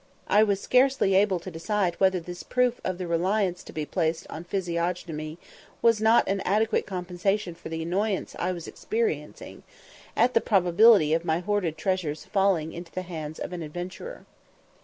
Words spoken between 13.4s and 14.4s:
an adventurer.